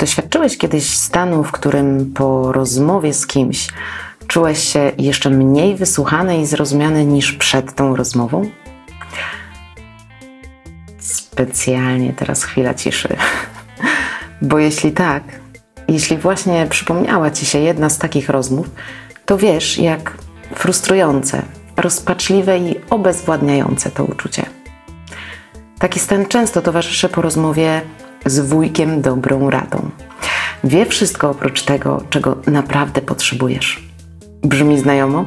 [0.00, 3.68] doświadczyłeś kiedyś stanu, w którym po rozmowie z kimś
[4.26, 8.50] czułeś się jeszcze mniej wysłuchany i zrozumiany niż przed tą rozmową?
[10.98, 13.08] Specjalnie teraz chwila ciszy.
[14.42, 15.22] Bo jeśli tak,
[15.88, 18.70] jeśli właśnie przypomniała ci się jedna z takich rozmów,
[19.26, 20.12] to wiesz, jak
[20.54, 21.42] frustrujące,
[21.76, 24.46] rozpaczliwe i obezwładniające to uczucie.
[25.78, 27.82] Taki stan często towarzyszy po rozmowie
[28.26, 29.90] z wujkiem dobrą radą.
[30.64, 33.84] Wie wszystko oprócz tego, czego naprawdę potrzebujesz.
[34.42, 35.24] Brzmi znajomo?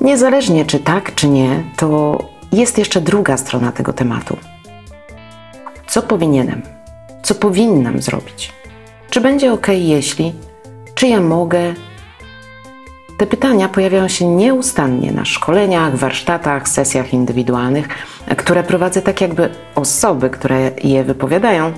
[0.00, 2.18] Niezależnie czy tak, czy nie, to
[2.52, 4.36] jest jeszcze druga strona tego tematu.
[5.86, 6.62] Co powinienem?
[7.22, 8.52] Co powinnam zrobić?
[9.10, 10.32] Czy będzie ok, jeśli?
[10.94, 11.74] Czy ja mogę?
[13.18, 17.88] Te pytania pojawiają się nieustannie na szkoleniach, warsztatach, sesjach indywidualnych,
[18.36, 21.72] które prowadzę tak, jakby osoby, które je wypowiadają,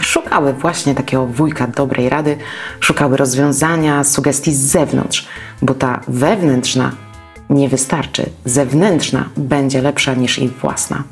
[0.00, 2.36] szukały właśnie takiego wujka dobrej rady,
[2.80, 5.28] szukały rozwiązania, sugestii z zewnątrz,
[5.62, 6.92] bo ta wewnętrzna
[7.50, 11.02] nie wystarczy, zewnętrzna będzie lepsza niż ich własna.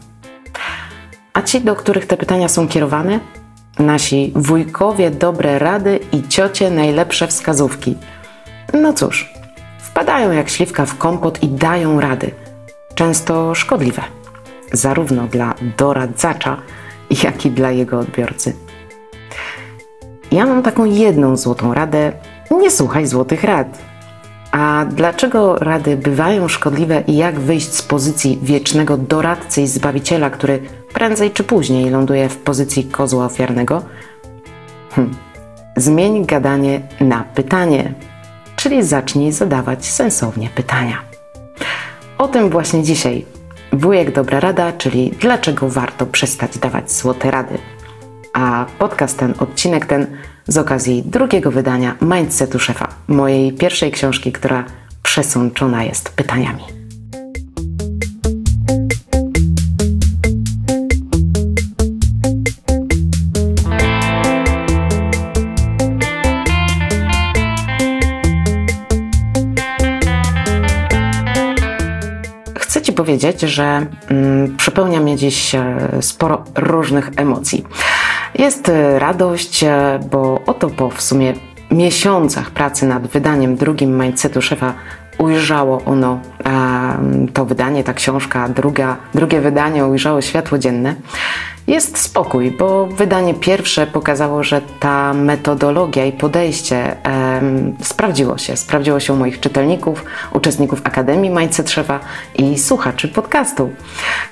[1.33, 3.21] A ci, do których te pytania są kierowane,
[3.79, 7.97] nasi wujkowie dobre rady i ciocie najlepsze wskazówki.
[8.73, 9.33] No cóż,
[9.79, 12.31] wpadają jak śliwka w kompot i dają rady,
[12.95, 14.03] często szkodliwe,
[14.73, 16.57] zarówno dla doradzacza,
[17.25, 18.53] jak i dla jego odbiorcy.
[20.33, 22.13] Ja mam taką jedną złotą radę:
[22.51, 23.79] nie słuchaj złotych rad.
[24.53, 30.61] A dlaczego rady bywają szkodliwe i jak wyjść z pozycji wiecznego doradcy i zbawiciela, który
[30.95, 33.83] prędzej czy później ląduje w pozycji kozła ofiarnego?
[34.95, 35.15] Hm.
[35.77, 37.95] Zmień gadanie na pytanie,
[38.57, 40.99] czyli zacznij zadawać sensownie pytania.
[42.19, 43.38] O tym właśnie dzisiaj.
[43.73, 47.59] Wujek Dobra Rada, czyli dlaczego warto przestać dawać złote rady.
[48.33, 50.07] A podcast ten, odcinek ten
[50.47, 54.65] z okazji drugiego wydania Mindsetu Szefa, mojej pierwszej książki, która
[55.03, 56.78] przesączona jest pytaniami.
[72.99, 75.63] Powiedzieć, że mm, przepełnia mnie dziś e,
[76.01, 77.65] sporo różnych emocji.
[78.35, 81.35] Jest e, radość, e, bo oto po w sumie
[81.71, 84.75] miesiącach pracy nad wydaniem drugim Mindsetu Szefa
[85.19, 86.21] ujrzało ono,
[87.33, 90.95] to wydanie, ta książka, druga, drugie wydanie ujrzało światło dzienne.
[91.67, 96.97] Jest spokój, bo wydanie pierwsze pokazało, że ta metodologia i podejście
[97.83, 98.57] sprawdziło się.
[98.57, 102.01] Sprawdziło się u moich czytelników, uczestników Akademii Mindset Szefa
[102.35, 103.71] i słuchaczy podcastu.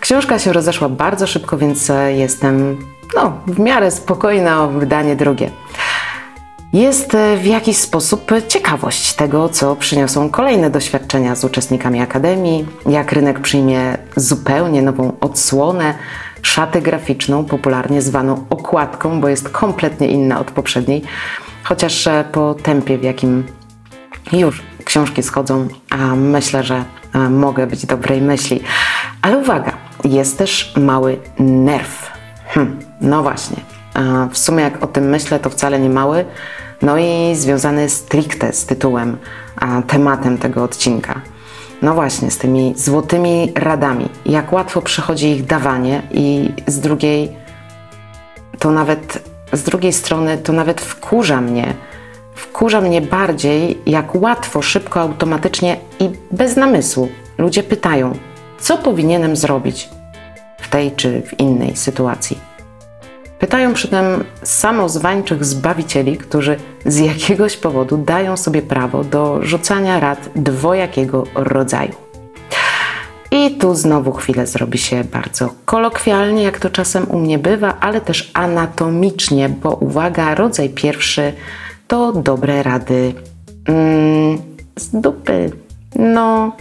[0.00, 2.78] Książka się rozeszła bardzo szybko, więc e, jestem
[3.16, 5.50] no, w miarę spokojna o wydanie drugie.
[6.72, 13.12] Jest e, w jakiś sposób ciekawość tego, co przyniosą kolejne doświadczenia z uczestnikami Akademii, jak
[13.12, 15.94] rynek przyjmie zupełnie nową odsłonę,
[16.46, 21.02] szatę graficzną, popularnie zwaną okładką, bo jest kompletnie inna od poprzedniej,
[21.64, 23.44] chociaż e, po tempie, w jakim
[24.32, 28.60] już książki schodzą, a myślę, że e, mogę być dobrej myśli.
[29.22, 29.72] Ale uwaga,
[30.04, 32.12] jest też mały nerw.
[32.48, 33.56] Hm, no właśnie.
[34.30, 36.24] W sumie, jak o tym myślę, to wcale nie mały,
[36.82, 39.16] no i związany stricte z tytułem,
[39.86, 41.20] tematem tego odcinka.
[41.82, 44.08] No właśnie, z tymi złotymi radami.
[44.26, 47.36] Jak łatwo przychodzi ich dawanie, i z drugiej,
[48.58, 49.22] to nawet
[49.52, 51.74] z drugiej strony, to nawet wkurza mnie.
[52.34, 58.12] Wkurza mnie bardziej, jak łatwo, szybko, automatycznie i bez namysłu ludzie pytają,
[58.60, 59.88] co powinienem zrobić
[60.60, 62.55] w tej czy w innej sytuacji.
[63.46, 70.28] Pytają przy tym samozwańczych zbawicieli, którzy z jakiegoś powodu dają sobie prawo do rzucania rad
[70.36, 71.92] dwojakiego rodzaju.
[73.30, 78.00] I tu znowu chwilę zrobi się bardzo kolokwialnie, jak to czasem u mnie bywa, ale
[78.00, 81.32] też anatomicznie, bo uwaga, rodzaj pierwszy
[81.88, 83.14] to dobre rady
[83.68, 84.38] mm,
[84.76, 85.50] z dupy.
[85.96, 86.52] No,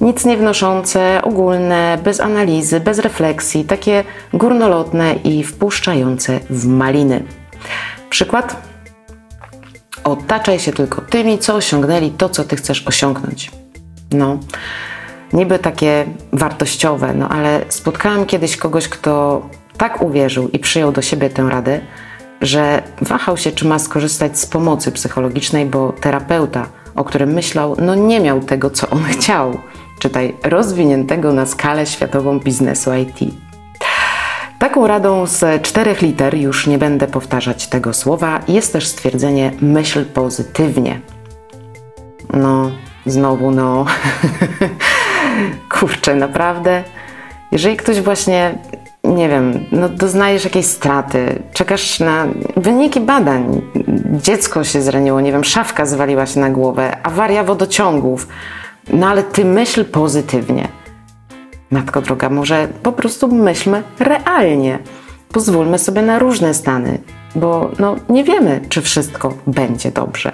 [0.00, 4.04] nic nie wnoszące, ogólne, bez analizy, bez refleksji, takie
[4.34, 7.22] górnolotne i wpuszczające w maliny.
[8.10, 8.56] Przykład?
[10.04, 13.50] Otaczaj się tylko tymi, co osiągnęli to, co ty chcesz osiągnąć.
[14.12, 14.38] No,
[15.32, 19.42] niby takie wartościowe, no ale spotkałam kiedyś kogoś, kto
[19.76, 21.80] tak uwierzył i przyjął do siebie tę radę,
[22.40, 26.66] że wahał się, czy ma skorzystać z pomocy psychologicznej, bo terapeuta,
[26.96, 29.58] o którym myślał, no nie miał tego, co on chciał
[30.00, 33.34] czytaj rozwiniętego na skalę światową biznesu IT.
[34.58, 40.04] Taką radą z czterech liter, już nie będę powtarzać tego słowa, jest też stwierdzenie myśl
[40.04, 41.00] pozytywnie.
[42.32, 42.70] No,
[43.06, 43.84] znowu no.
[45.78, 46.84] Kurczę, naprawdę.
[47.52, 48.58] Jeżeli ktoś właśnie,
[49.04, 52.26] nie wiem, no doznajesz jakiejś straty, czekasz na
[52.56, 53.62] wyniki badań,
[54.22, 58.28] dziecko się zraniło, nie wiem, szafka zwaliła się na głowę, awaria wodociągów,
[58.92, 60.68] no ale ty myśl pozytywnie.
[61.70, 64.78] Matko droga, może po prostu myślmy realnie.
[65.32, 66.98] Pozwólmy sobie na różne stany,
[67.34, 70.32] bo no, nie wiemy, czy wszystko będzie dobrze.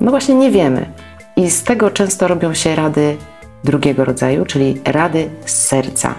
[0.00, 0.92] No właśnie nie wiemy.
[1.36, 3.16] I z tego często robią się rady
[3.64, 6.14] drugiego rodzaju, czyli rady z serca.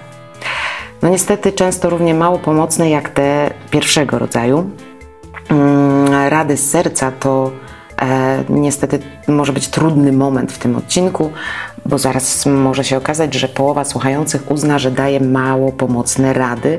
[1.02, 4.70] No niestety często równie mało pomocne jak te pierwszego rodzaju.
[5.50, 7.52] Mm, rady z serca to
[8.50, 11.32] niestety może być trudny moment w tym odcinku,
[11.86, 16.78] bo zaraz może się okazać, że połowa słuchających uzna, że daje mało pomocne rady.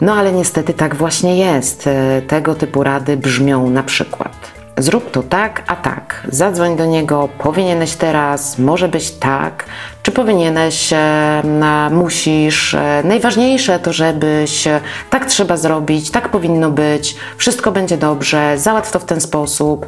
[0.00, 1.86] No ale niestety tak właśnie jest.
[1.86, 6.26] E, tego typu rady brzmią na przykład: zrób to tak, a tak.
[6.28, 9.64] Zadzwoń do niego, powinieneś teraz, może być tak,
[10.02, 12.74] czy powinieneś, e, musisz.
[12.74, 14.68] E, najważniejsze to, żebyś,
[15.10, 19.86] tak trzeba zrobić, tak powinno być, wszystko będzie dobrze, załatw to w ten sposób.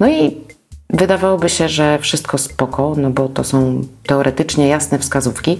[0.00, 0.36] No i
[0.90, 5.58] wydawałoby się, że wszystko spoko, no bo to są teoretycznie jasne wskazówki,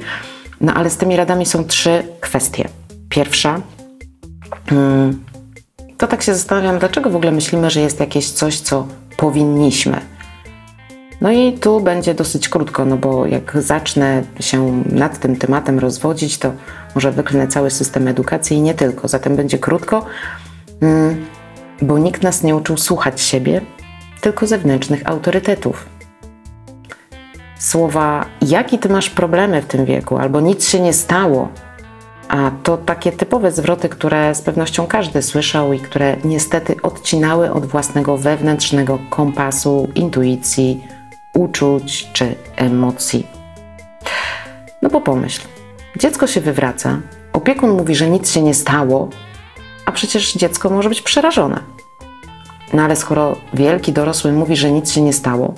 [0.61, 2.69] no ale z tymi radami są trzy kwestie.
[3.09, 3.61] Pierwsza,
[4.69, 5.25] hmm,
[5.99, 8.87] to tak się zastanawiam, dlaczego w ogóle myślimy, że jest jakieś coś, co
[9.17, 10.01] powinniśmy.
[11.21, 16.39] No i tu będzie dosyć krótko, no bo jak zacznę się nad tym tematem rozwodzić,
[16.39, 16.53] to
[16.95, 19.09] może wyklnę cały system edukacji i nie tylko.
[19.09, 20.05] Zatem będzie krótko,
[20.81, 21.27] hmm,
[21.83, 23.61] bo nikt nas nie uczył słuchać siebie,
[24.21, 25.87] tylko zewnętrznych autorytetów.
[27.59, 31.49] Słowa, jaki ty masz problemy w tym wieku, albo nic się nie stało,
[32.29, 37.67] a to takie typowe zwroty, które z pewnością każdy słyszał i które niestety odcinały od
[37.67, 40.85] własnego wewnętrznego kompasu, intuicji,
[41.35, 43.27] uczuć czy emocji.
[44.83, 45.49] No bo pomyśl,
[45.97, 47.01] dziecko się wywraca,
[47.33, 49.09] opiekun mówi, że nic się nie stało,
[49.87, 51.61] a przecież dziecko może być przerażone.
[52.73, 55.55] No ale skoro wielki dorosły mówi, że nic się nie stało,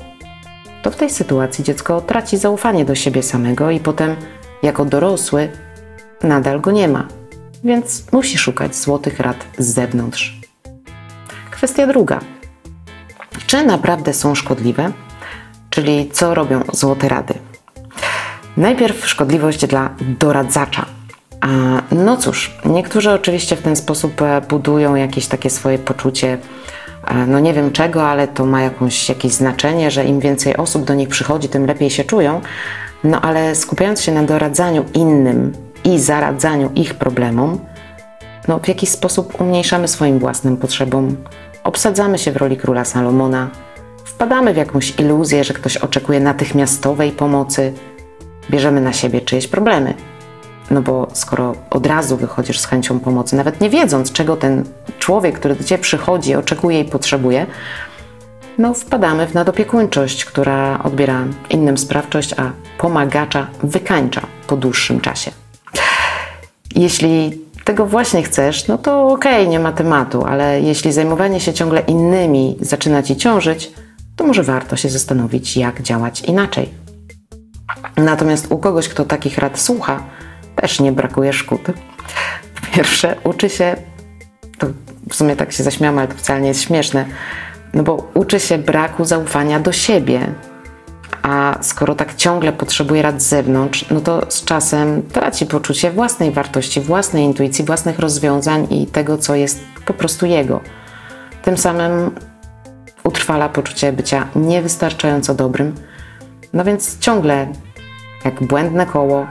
[0.82, 4.16] to w tej sytuacji dziecko traci zaufanie do siebie samego i potem,
[4.62, 5.48] jako dorosły,
[6.22, 7.06] nadal go nie ma,
[7.64, 10.40] więc musi szukać złotych rad z zewnątrz.
[11.50, 12.20] Kwestia druga.
[13.46, 14.92] Czy naprawdę są szkodliwe?
[15.70, 17.34] Czyli co robią złote rady?
[18.56, 20.86] Najpierw szkodliwość dla doradzacza.
[21.92, 26.38] No cóż, niektórzy oczywiście w ten sposób e, budują jakieś takie swoje poczucie
[27.04, 30.84] E, no nie wiem czego, ale to ma jakąś, jakieś znaczenie, że im więcej osób
[30.84, 32.40] do nich przychodzi, tym lepiej się czują.
[33.04, 35.52] No ale skupiając się na doradzaniu innym
[35.84, 37.58] i zaradzaniu ich problemom,
[38.48, 41.16] no w jakiś sposób umniejszamy swoim własnym potrzebom,
[41.64, 43.50] obsadzamy się w roli króla Salomona,
[44.04, 47.72] wpadamy w jakąś iluzję, że ktoś oczekuje natychmiastowej pomocy,
[48.50, 49.94] bierzemy na siebie czyjeś problemy.
[50.70, 54.64] No bo skoro od razu wychodzisz z chęcią pomocy, nawet nie wiedząc, czego ten
[54.98, 57.46] człowiek, który do ciebie przychodzi, oczekuje i potrzebuje,
[58.58, 65.30] no wpadamy w nadopiekuńczość, która odbiera innym sprawczość, a pomagacza wykańcza po dłuższym czasie.
[66.80, 71.52] Jeśli tego właśnie chcesz, no to okej, okay, nie ma tematu, ale jeśli zajmowanie się
[71.52, 73.72] ciągle innymi zaczyna ci ciążyć,
[74.16, 76.68] to może warto się zastanowić, jak działać inaczej.
[77.96, 80.02] Natomiast u kogoś, kto takich rad słucha,
[80.56, 81.60] też nie brakuje szkód.
[82.54, 83.76] Po pierwsze, uczy się,
[84.58, 84.66] to
[85.10, 87.04] w sumie tak się zaśmiałam, ale to wcale nie jest śmieszne,
[87.74, 90.34] no bo uczy się braku zaufania do siebie.
[91.22, 96.32] A skoro tak ciągle potrzebuje rad z zewnątrz, no to z czasem traci poczucie własnej
[96.32, 100.60] wartości, własnej intuicji, własnych rozwiązań i tego, co jest po prostu jego.
[101.42, 102.10] Tym samym
[103.04, 105.74] utrwala poczucie bycia niewystarczająco dobrym,
[106.52, 107.52] no więc ciągle,
[108.24, 109.26] jak błędne koło,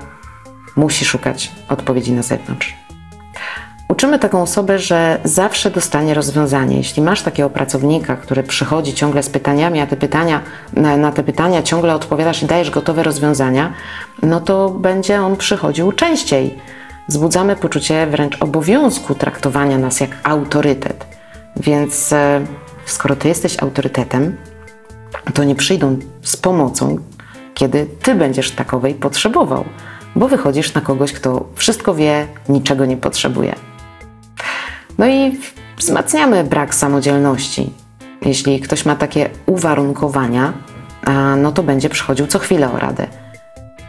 [0.76, 2.79] musi szukać odpowiedzi na zewnątrz.
[3.90, 6.78] Uczymy taką osobę, że zawsze dostanie rozwiązanie.
[6.78, 10.42] Jeśli masz takiego pracownika, który przychodzi ciągle z pytaniami, a te pytania,
[10.74, 13.74] na, na, te pytania ciągle odpowiadasz i dajesz gotowe rozwiązania,
[14.24, 16.58] no to będzie on przychodził częściej.
[17.08, 21.06] Wzbudzamy poczucie wręcz obowiązku traktowania nas jak autorytet.
[21.56, 22.42] Więc e,
[22.86, 24.38] skoro ty jesteś autorytetem,
[25.34, 26.98] to nie przyjdą z pomocą,
[27.54, 29.66] kiedy ty będziesz takowej potrzebował
[30.16, 33.69] bo wychodzisz na kogoś, kto wszystko wie, niczego nie potrzebuje.
[35.00, 35.38] No i
[35.78, 37.74] wzmacniamy brak samodzielności.
[38.26, 40.54] Jeśli ktoś ma takie uwarunkowania,
[41.38, 43.08] no to będzie przychodził co chwilę o radę.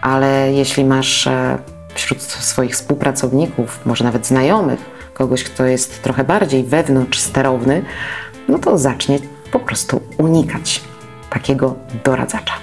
[0.02, 1.58] Ale jeśli masz e,
[1.94, 4.80] wśród swoich współpracowników, może nawet znajomych,
[5.14, 7.82] kogoś, kto jest trochę bardziej wewnątrz sterowny,
[8.48, 9.18] no to zacznie
[9.52, 10.80] po prostu unikać
[11.30, 11.74] takiego
[12.04, 12.54] doradzacza.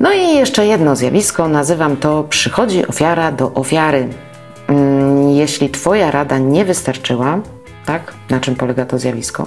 [0.00, 4.08] No i jeszcze jedno zjawisko, nazywam to przychodzi ofiara do ofiary.
[4.68, 7.40] Mm, jeśli Twoja rada nie wystarczyła,
[7.86, 8.14] tak?
[8.30, 9.46] Na czym polega to zjawisko?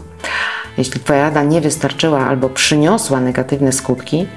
[0.78, 4.28] Jeśli Twoja rada nie wystarczyła albo przyniosła negatywne skutki,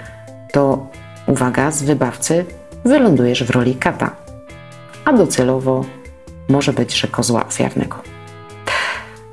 [0.53, 0.87] to
[1.27, 2.45] uwaga, z wybawcy
[2.85, 4.11] wylądujesz w roli kata,
[5.05, 5.85] a docelowo
[6.49, 7.97] może być, że kozła ofiarnego.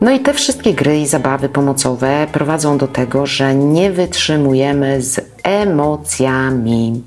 [0.01, 5.19] No i te wszystkie gry i zabawy pomocowe prowadzą do tego, że nie wytrzymujemy z
[5.43, 7.03] emocjami,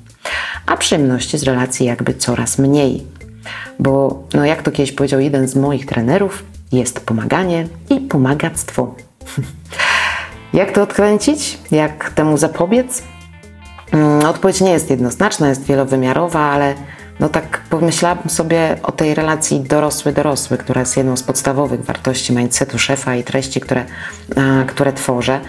[0.66, 3.06] a przyjemności z relacji jakby coraz mniej.
[3.80, 8.94] Bo, no jak to kiedyś powiedział jeden z moich trenerów, jest pomaganie i pomagactwo.
[10.52, 11.58] jak to odkręcić?
[11.70, 13.02] Jak temu zapobiec?
[13.92, 16.74] Mm, odpowiedź nie jest jednoznaczna, jest wielowymiarowa, ale
[17.20, 22.78] no tak pomyślałam sobie o tej relacji dorosły-dorosły, która jest jedną z podstawowych wartości mindsetu
[22.78, 23.84] szefa i treści, które,
[24.66, 25.40] które tworzę.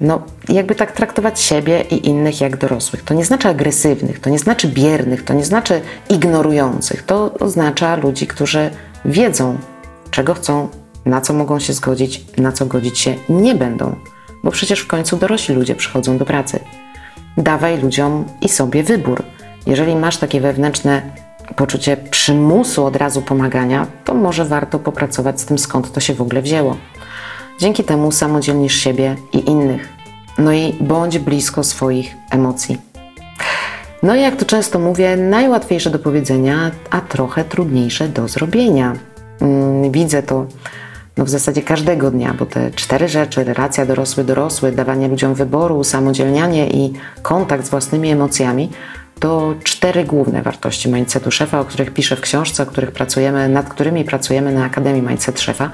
[0.00, 3.02] No, jakby tak traktować siebie i innych jak dorosłych.
[3.02, 7.02] To nie znaczy agresywnych, to nie znaczy biernych, to nie znaczy ignorujących.
[7.02, 8.70] To oznacza ludzi, którzy
[9.04, 9.58] wiedzą,
[10.10, 10.68] czego chcą,
[11.04, 13.96] na co mogą się zgodzić, na co godzić się nie będą.
[14.44, 16.60] Bo przecież w końcu dorośli ludzie przychodzą do pracy.
[17.36, 19.22] Dawaj ludziom i sobie wybór
[19.66, 21.02] jeżeli masz takie wewnętrzne
[21.56, 26.20] poczucie przymusu od razu pomagania, to może warto popracować z tym, skąd to się w
[26.20, 26.76] ogóle wzięło.
[27.58, 29.88] Dzięki temu samodzielnisz siebie i innych.
[30.38, 32.78] No i bądź blisko swoich emocji.
[34.02, 38.92] No i jak to często mówię, najłatwiejsze do powiedzenia, a trochę trudniejsze do zrobienia.
[39.40, 40.46] Mm, widzę to
[41.16, 46.70] no w zasadzie każdego dnia, bo te cztery rzeczy relacja dorosły-dorosły, dawanie ludziom wyboru, samodzielnianie
[46.70, 48.70] i kontakt z własnymi emocjami
[49.20, 53.68] to cztery główne wartości mindsetu szefa, o których piszę w książce, o których pracujemy, nad
[53.68, 55.70] którymi pracujemy na Akademii Mindset Szefa.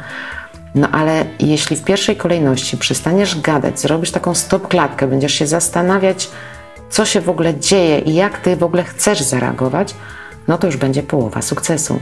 [0.74, 6.30] No ale jeśli w pierwszej kolejności przestaniesz gadać, zrobisz taką stop klatkę, będziesz się zastanawiać,
[6.90, 9.94] co się w ogóle dzieje i jak ty w ogóle chcesz zareagować,
[10.48, 12.00] no to już będzie połowa sukcesu.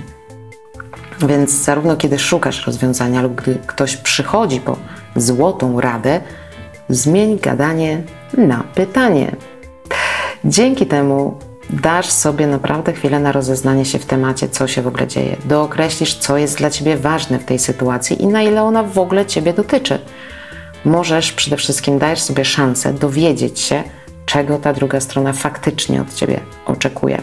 [1.29, 4.77] Więc zarówno kiedy szukasz rozwiązania lub gdy ktoś przychodzi po
[5.17, 6.21] złotą radę,
[6.89, 8.03] zmień gadanie
[8.37, 9.37] na pytanie.
[10.45, 11.39] Dzięki temu
[11.73, 15.37] dasz sobie naprawdę chwilę na rozeznanie się w temacie, co się w ogóle dzieje.
[15.45, 19.27] Dookreślisz, co jest dla Ciebie ważne w tej sytuacji i na ile ona w ogóle
[19.27, 19.99] Ciebie dotyczy.
[20.85, 23.83] Możesz przede wszystkim dajesz sobie szansę dowiedzieć się,
[24.27, 27.23] czego ta druga strona faktycznie od Ciebie oczekuje.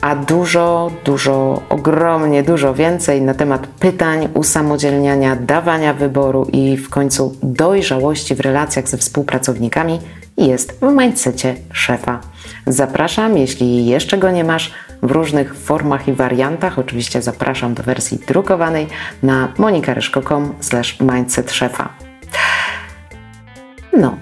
[0.00, 7.36] A dużo, dużo, ogromnie dużo więcej na temat pytań, usamodzielniania, dawania wyboru i w końcu
[7.42, 10.00] dojrzałości w relacjach ze współpracownikami
[10.36, 12.20] jest w mindsetie szefa.
[12.68, 14.72] Zapraszam, jeśli jeszcze go nie masz,
[15.02, 16.78] w różnych formach i wariantach.
[16.78, 18.86] Oczywiście zapraszam do wersji drukowanej
[19.22, 20.54] na monikaryszko.com
[21.00, 21.88] mindset szefa.
[23.92, 24.16] No,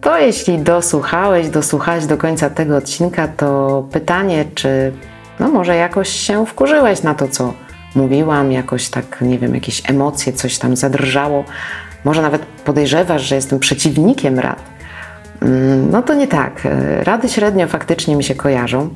[0.00, 4.92] to jeśli dosłuchałeś, dosłuchałeś do końca tego odcinka, to pytanie, czy
[5.40, 7.54] no może jakoś się wkurzyłeś na to, co
[7.94, 11.44] mówiłam, jakoś tak, nie wiem, jakieś emocje, coś tam zadrżało,
[12.04, 14.77] może nawet podejrzewasz, że jestem przeciwnikiem rad
[15.90, 16.62] no to nie tak.
[17.00, 18.90] Rady średnio faktycznie mi się kojarzą.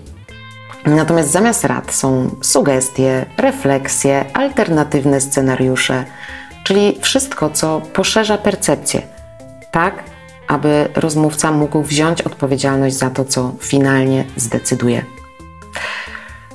[0.87, 6.05] Natomiast zamiast rad są sugestie, refleksje, alternatywne scenariusze,
[6.65, 9.03] czyli wszystko, co poszerza percepcję,
[9.71, 9.95] tak
[10.49, 15.05] aby rozmówca mógł wziąć odpowiedzialność za to, co finalnie zdecyduje.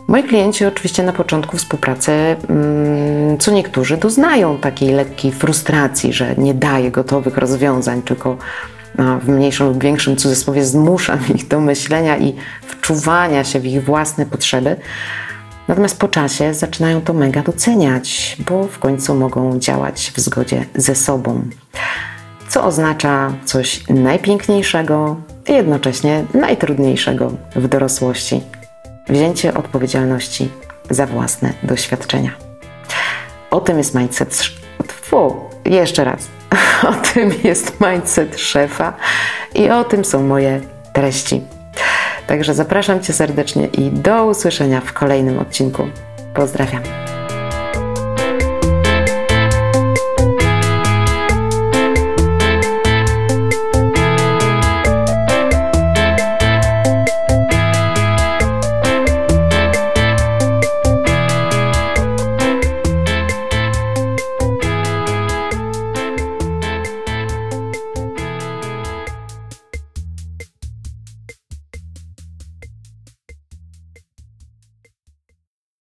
[0.08, 6.54] Moi klienci oczywiście na początku współpracy, mm, co niektórzy doznają takiej lekkiej frustracji, że nie
[6.54, 8.38] daje gotowych rozwiązań, tylko
[8.98, 14.26] w mniejszym lub większym cudzysłowie zmuszam ich do myślenia i wczuwania się w ich własne
[14.26, 14.76] potrzeby.
[15.68, 20.96] Natomiast po czasie zaczynają to mega doceniać, bo w końcu mogą działać w zgodzie ze
[20.96, 21.42] sobą.
[22.50, 25.16] Co oznacza coś najpiękniejszego
[25.48, 28.42] i jednocześnie najtrudniejszego w dorosłości
[29.10, 30.50] wzięcie odpowiedzialności
[30.90, 32.32] za własne doświadczenia.
[33.52, 34.44] O tym jest mindset.
[34.88, 35.36] Fu,
[35.66, 36.37] jeszcze raz.
[36.90, 38.94] O tym jest mindset szefa
[39.56, 40.62] i o tym są moje
[40.94, 41.42] treści.
[42.28, 45.88] Także zapraszam Cię serdecznie i do usłyszenia w kolejnym odcinku.
[46.34, 47.17] Pozdrawiam.